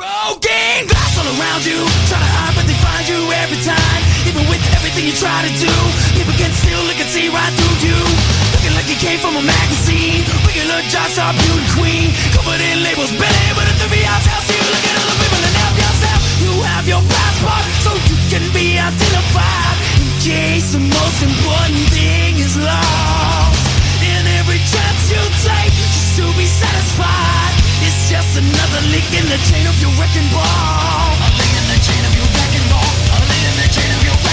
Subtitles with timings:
[0.00, 1.76] Broken glass all around you.
[2.08, 4.00] Try to hide, but they find you every time.
[4.24, 5.74] Even with everything you try to do,
[6.16, 8.00] people can still look and see right through you.
[8.56, 10.24] Looking like you came from a magazine.
[10.48, 12.08] Regular jobs are beauty queen.
[12.32, 15.56] Covered in labels, belly, but at the real house, you look at other people and
[15.68, 16.20] help yourself.
[16.48, 19.76] You have your passport, so you can be identified.
[20.00, 23.68] In case the most important thing is lost.
[24.00, 27.59] And every chance you take, just to be satisfied.
[27.80, 30.44] It's just another link in the chain of your wrecking ball.
[30.44, 32.92] A link in the chain of your wrecking ball.
[33.16, 34.29] A link in the chain of your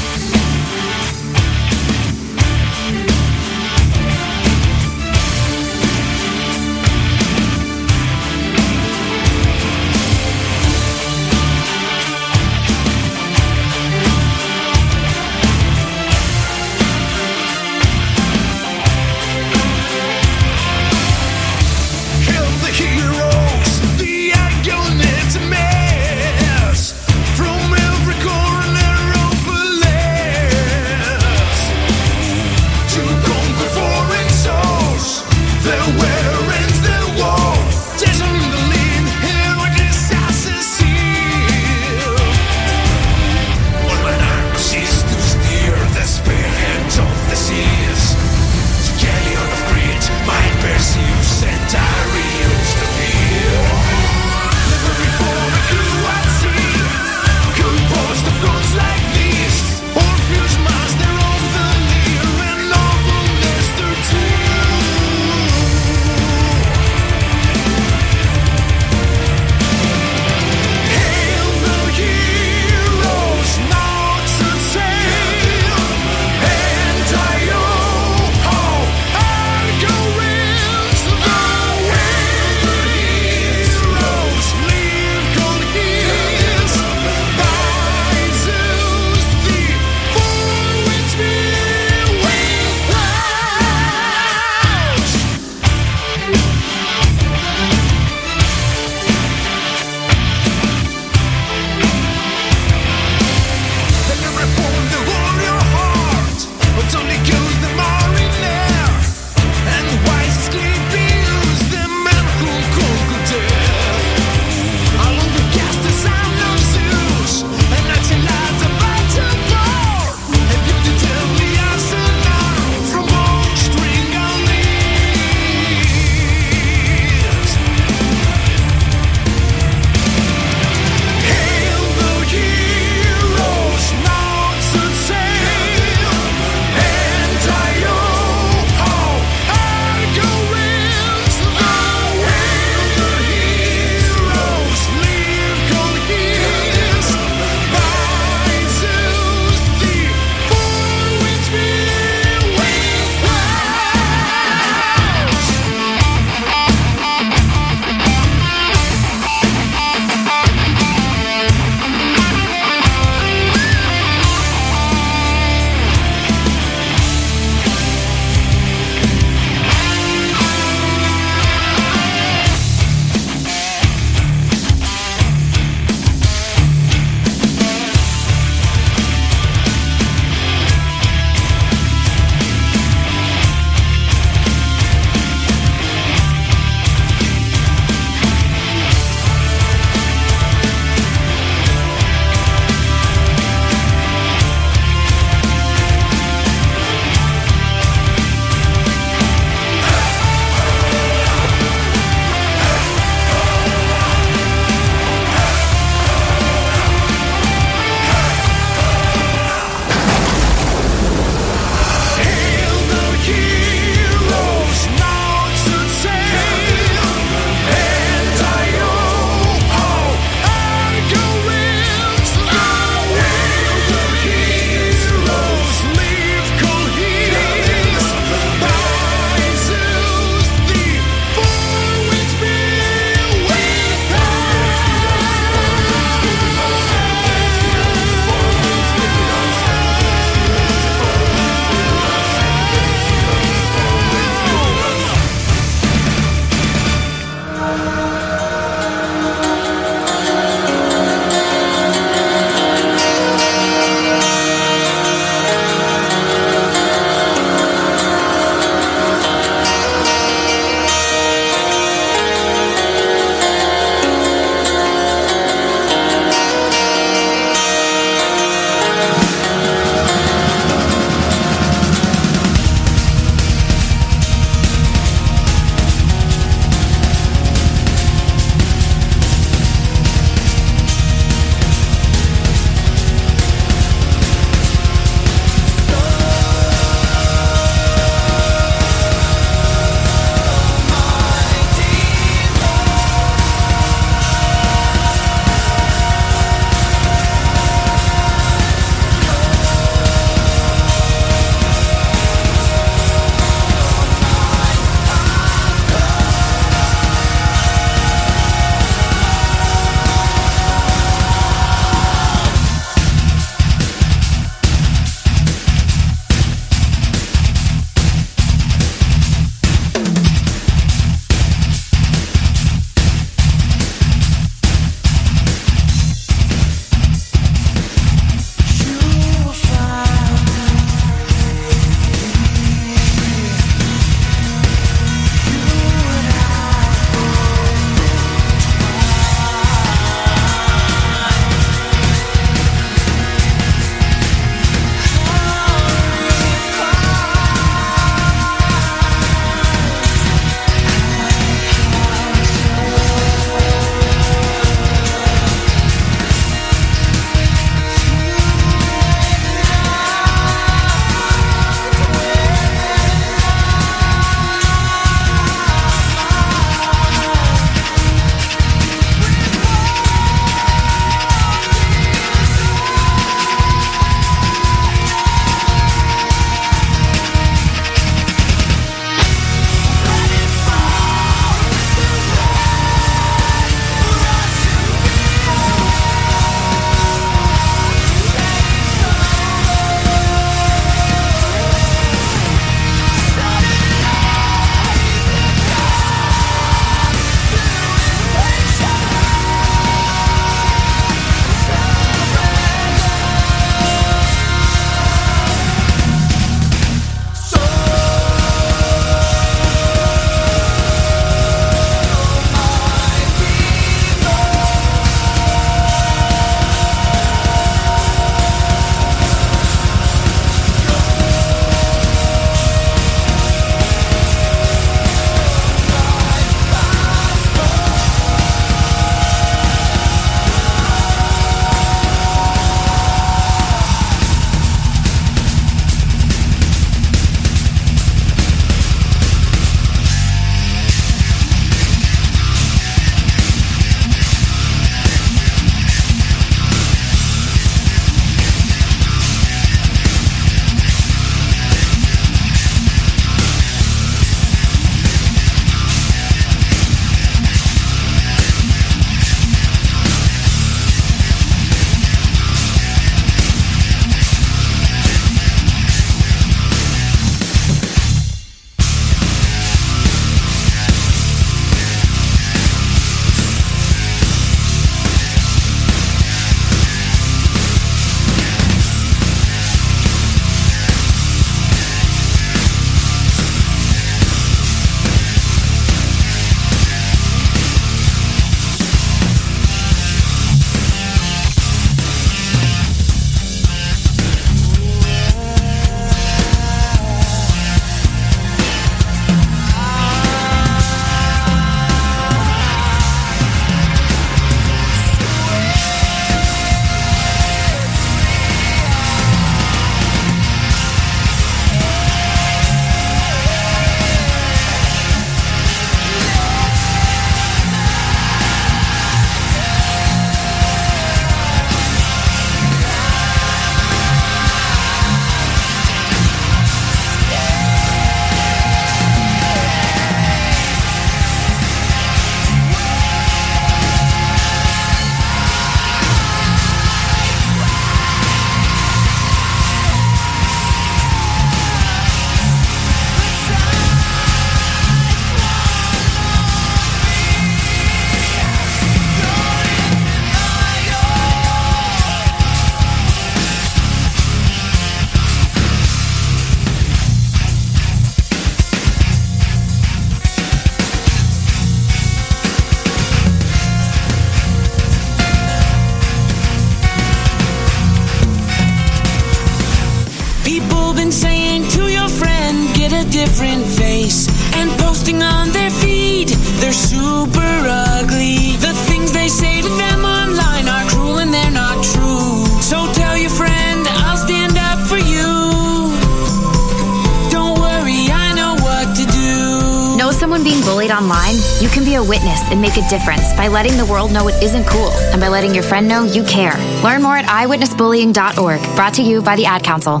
[592.92, 596.04] difference by letting the world know it isn't cool and by letting your friend know
[596.04, 596.54] you care.
[596.84, 600.00] Learn more at eyewitnessbullying.org, brought to you by the Ad Council.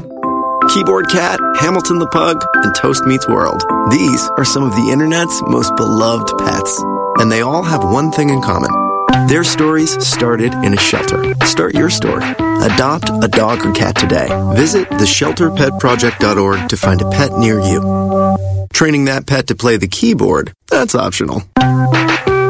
[0.68, 3.64] Keyboard Cat, Hamilton the Pug, and Toast Meets World.
[3.90, 6.84] These are some of the internet's most beloved pets.
[7.16, 8.70] And they all have one thing in common.
[9.26, 11.34] Their stories started in a shelter.
[11.46, 12.24] Start your story.
[12.24, 14.28] Adopt a dog or cat today.
[14.54, 18.68] Visit theshelterpetproject.org to find a pet near you.
[18.72, 21.42] Training that pet to play the keyboard, that's optional.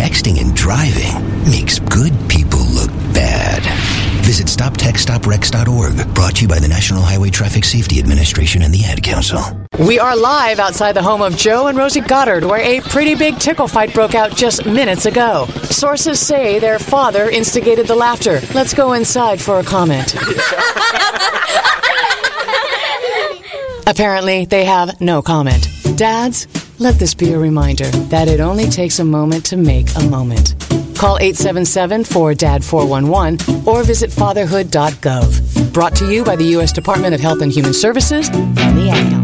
[0.00, 1.12] Texting and driving
[1.50, 3.62] makes good people look bad.
[4.24, 9.02] Visit StopTextsStopWrecks.org, brought to you by the National Highway Traffic Safety Administration and the Ad
[9.02, 9.40] Council.
[9.78, 13.38] We are live outside the home of Joe and Rosie Goddard, where a pretty big
[13.38, 15.44] tickle fight broke out just minutes ago.
[15.64, 18.40] Sources say their father instigated the laughter.
[18.54, 20.14] Let's go inside for a comment.
[23.86, 25.68] Apparently, they have no comment.
[25.96, 26.46] Dads,
[26.80, 30.54] let this be a reminder that it only takes a moment to make a moment.
[30.96, 35.72] Call 877 4DAD 411 or visit fatherhood.gov.
[35.72, 36.72] Brought to you by the U.S.
[36.72, 39.19] Department of Health and Human Services and the Ad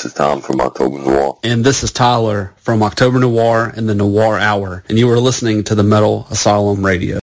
[0.00, 1.38] This is Tom from October Noir.
[1.42, 4.82] And this is Tyler from October Noir and the Noir Hour.
[4.88, 7.19] And you are listening to the Metal Asylum Radio.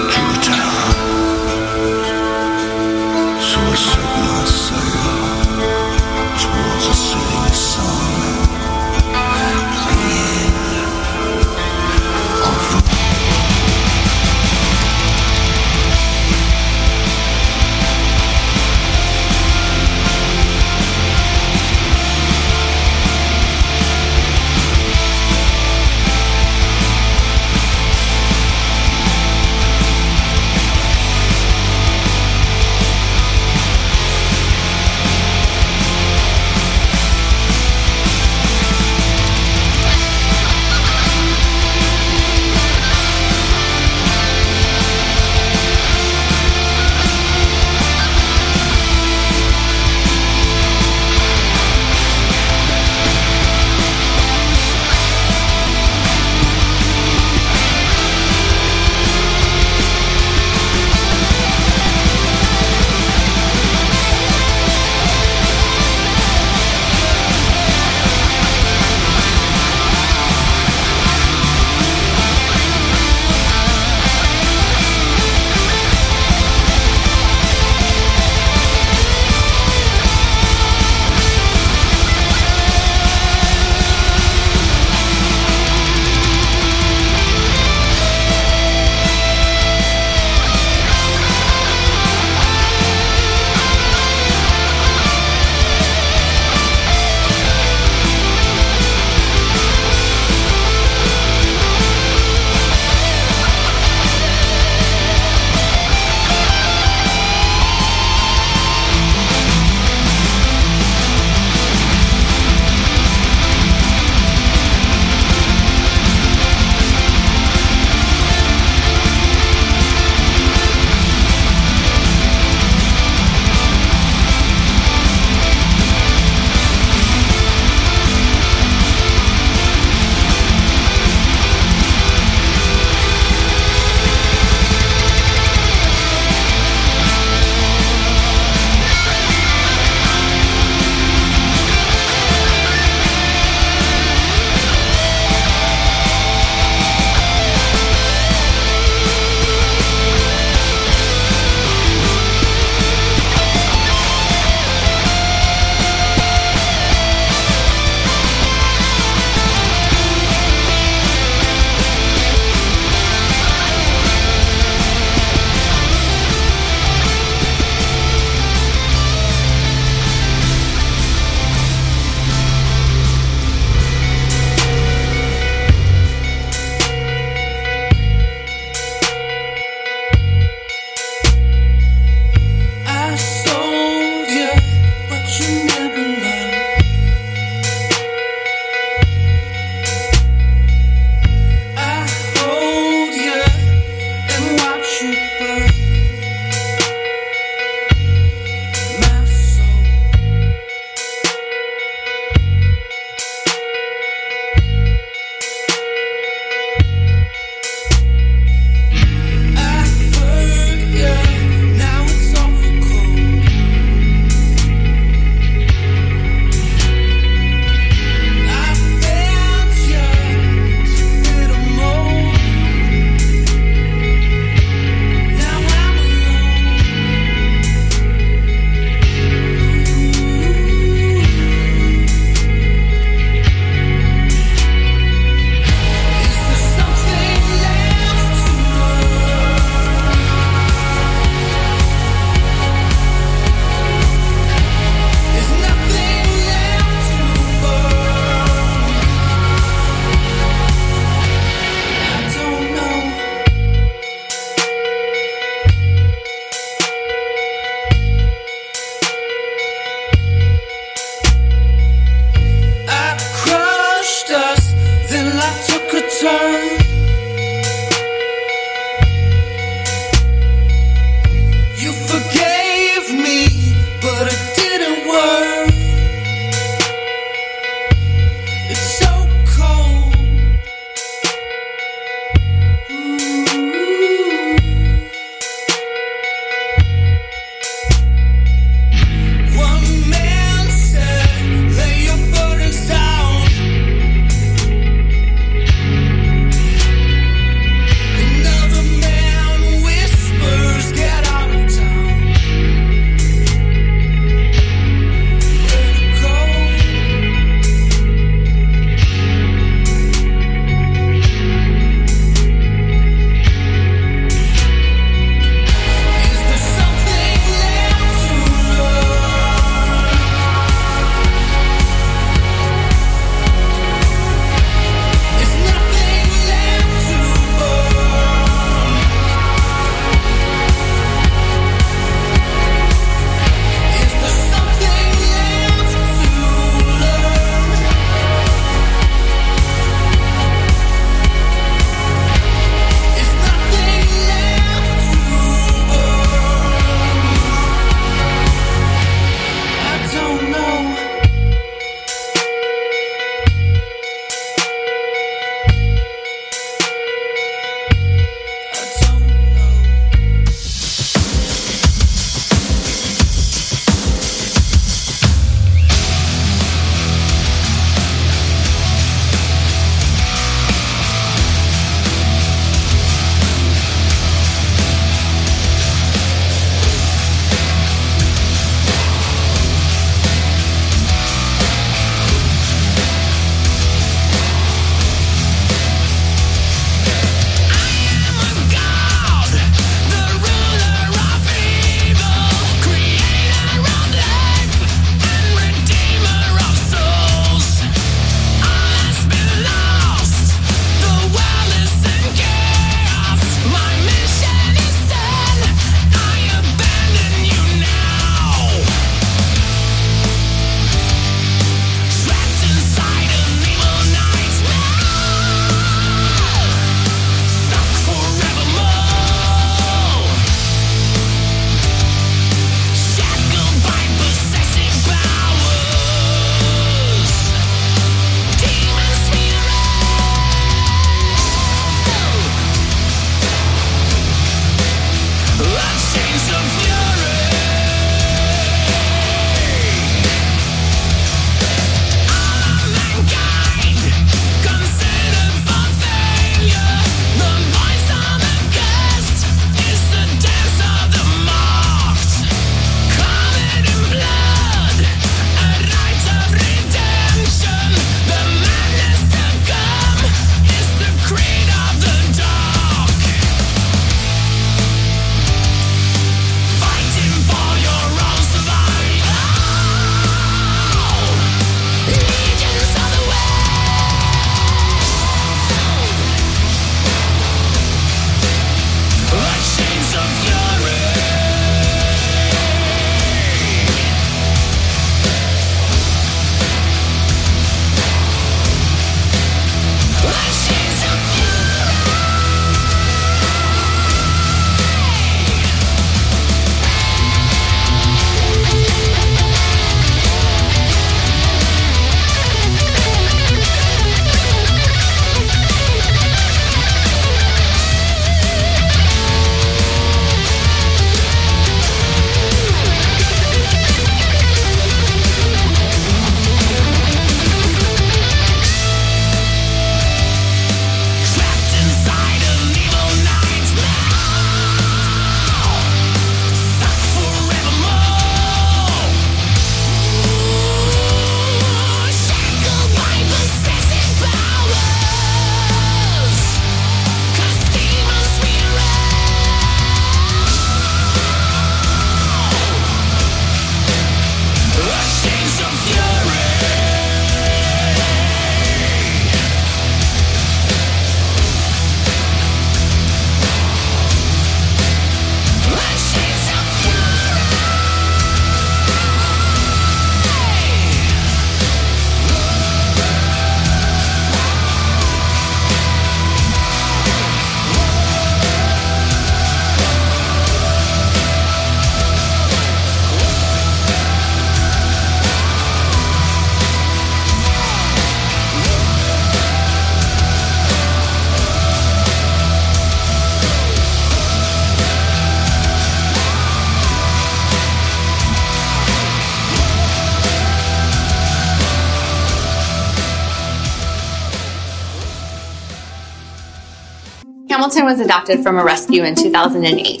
[598.06, 600.00] Adopted from a rescue in 2008.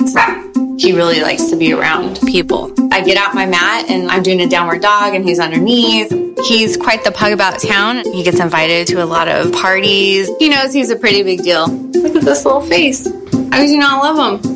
[0.78, 2.72] He really likes to be around people.
[2.92, 6.08] I get out my mat and I'm doing a downward dog and he's underneath.
[6.46, 8.04] He's quite the pug about town.
[8.12, 10.30] He gets invited to a lot of parties.
[10.38, 11.66] He knows he's a pretty big deal.
[11.66, 13.02] Look at this little face.
[13.02, 14.55] Could you not love him?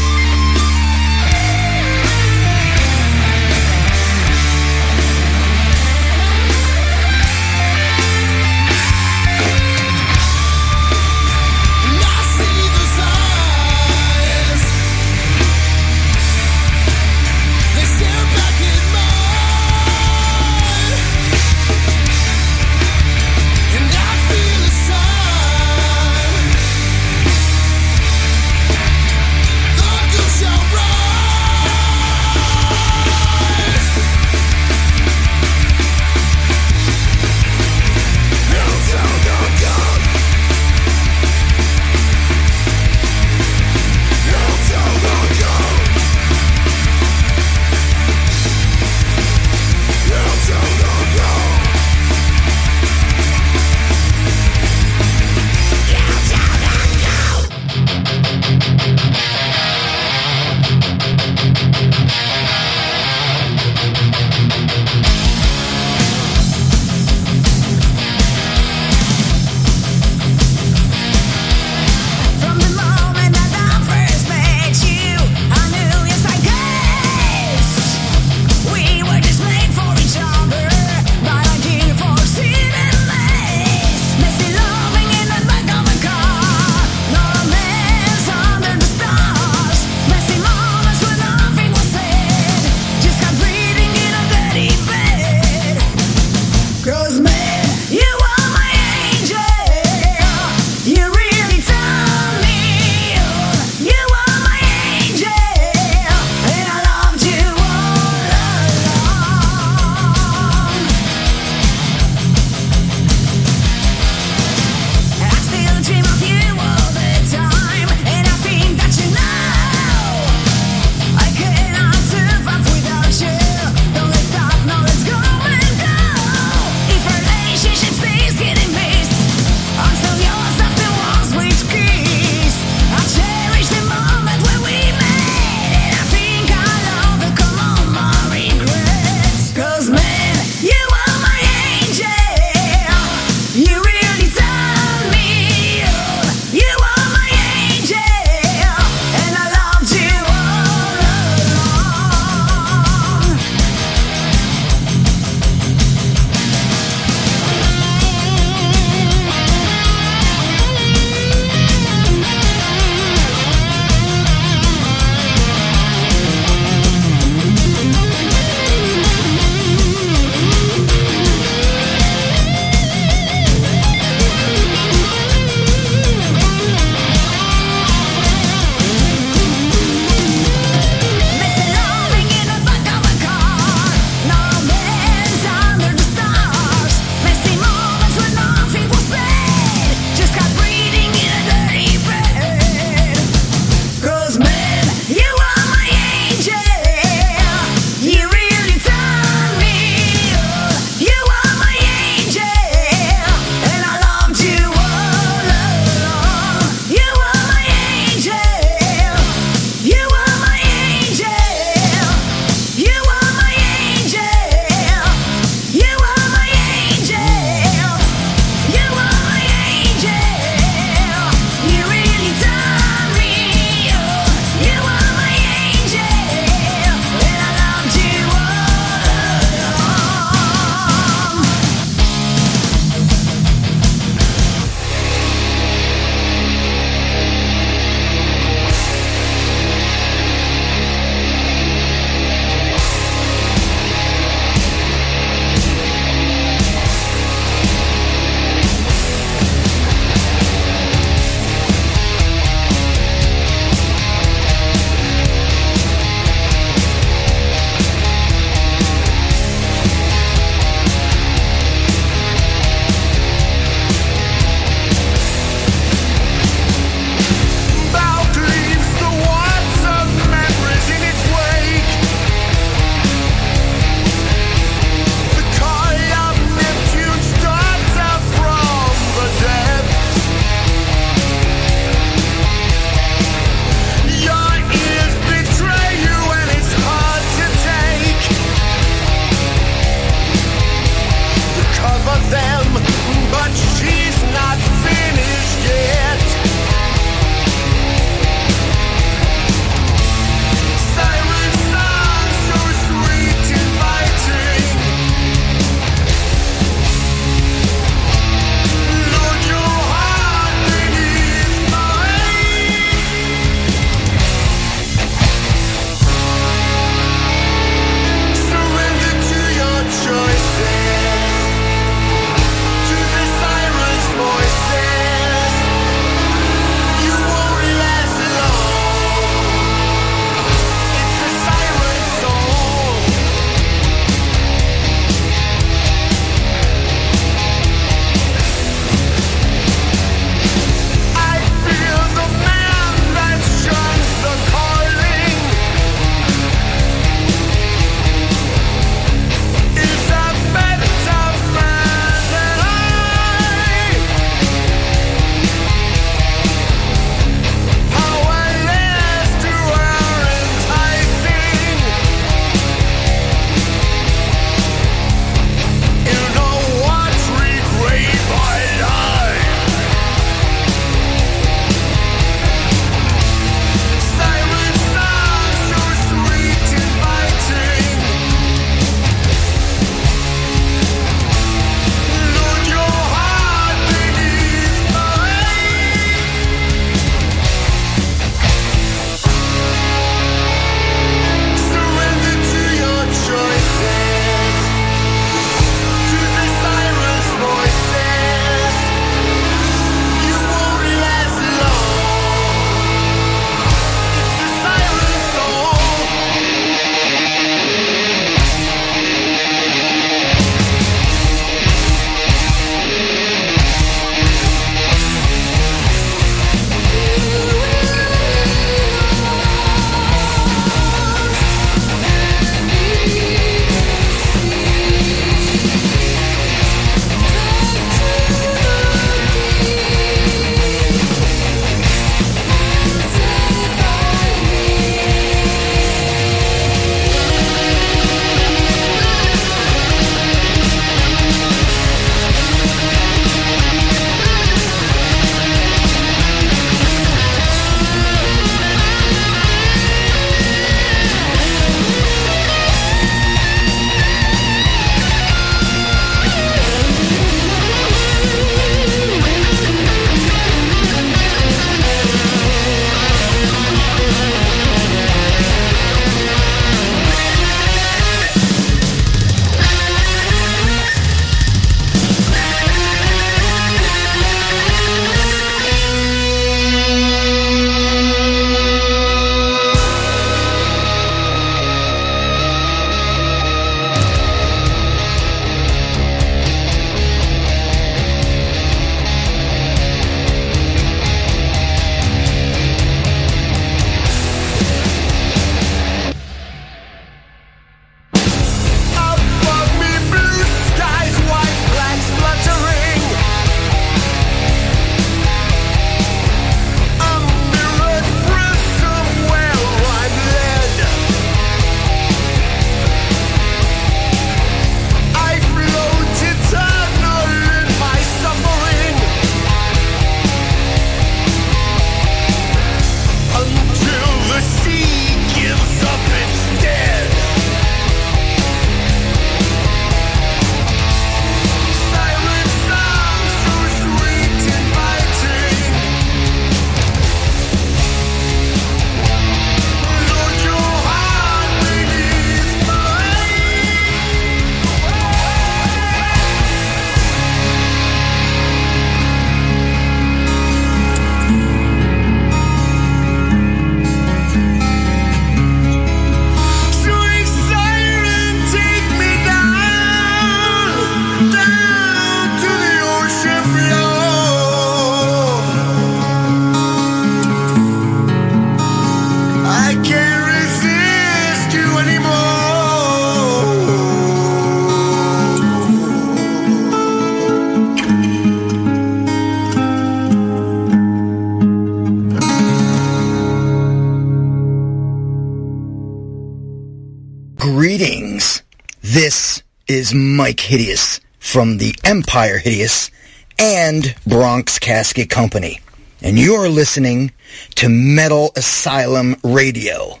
[589.66, 592.90] Is Mike Hideous from the Empire Hideous
[593.38, 595.60] and Bronx Casket Company.
[596.02, 597.12] And you're listening
[597.56, 600.00] to Metal Asylum Radio.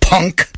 [0.00, 0.50] Punk.